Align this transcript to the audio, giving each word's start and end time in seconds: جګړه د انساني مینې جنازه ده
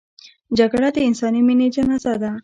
جګړه 0.57 0.89
د 0.95 0.97
انساني 1.07 1.41
مینې 1.47 1.67
جنازه 1.75 2.13
ده 2.21 2.31